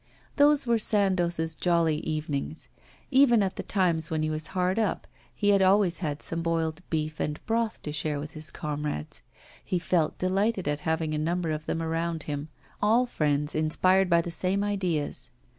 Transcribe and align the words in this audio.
Those 0.37 0.65
were 0.65 0.79
Sandoz's 0.79 1.55
jolly 1.55 1.97
evenings. 1.97 2.69
Even 3.11 3.43
at 3.43 3.55
the 3.55 3.61
times 3.61 4.09
when 4.09 4.23
he 4.23 4.31
was 4.31 4.47
hard 4.57 4.79
up 4.79 5.05
he 5.35 5.49
had 5.49 5.61
always 5.61 5.99
had 5.99 6.23
some 6.23 6.41
boiled 6.41 6.81
beef 6.89 7.19
and 7.19 7.39
broth 7.45 7.79
to 7.83 7.91
share 7.91 8.19
with 8.19 8.31
his 8.31 8.49
comrades. 8.49 9.21
He 9.63 9.77
felt 9.77 10.17
delighted 10.17 10.67
at 10.67 10.79
having 10.89 11.13
a 11.13 11.19
number 11.19 11.51
of 11.51 11.67
them 11.67 11.83
around 11.83 12.23
him, 12.23 12.49
all 12.81 13.05
friends, 13.05 13.53
inspired 13.53 14.09
by 14.09 14.21
the 14.21 14.31
same 14.31 14.63
ideas. 14.63 15.29